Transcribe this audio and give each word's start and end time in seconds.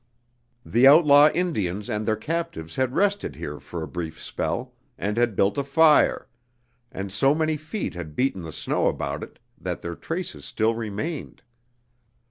The 0.65 0.87
outlaw 0.87 1.29
Indians 1.31 1.87
and 1.87 2.07
their 2.07 2.15
captives 2.15 2.75
had 2.75 2.95
rested 2.95 3.35
here 3.35 3.59
for 3.59 3.83
a 3.83 3.87
brief 3.87 4.19
spell, 4.19 4.73
and 4.97 5.15
had 5.15 5.35
built 5.35 5.59
a 5.59 5.63
fire, 5.63 6.27
and 6.91 7.11
so 7.11 7.35
many 7.35 7.55
feet 7.55 7.93
had 7.93 8.15
beaten 8.15 8.41
the 8.41 8.51
snow 8.51 8.87
about 8.87 9.21
it 9.21 9.37
that 9.59 9.83
their 9.83 9.95
traces 9.95 10.43
still 10.43 10.73
remained. 10.73 11.43